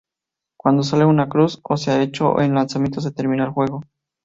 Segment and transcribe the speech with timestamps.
[0.57, 3.83] Cuando sale una cruz o se han hecho n lanzamientos se termina el juego.